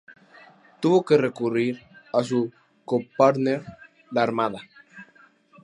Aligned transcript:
Tuvo 0.79 1.05
que 1.05 1.15
recurrir 1.19 1.83
a 2.11 2.23
su 2.23 2.51
co-partner, 2.85 3.63
la 4.09 4.23
Armada. 4.23 4.59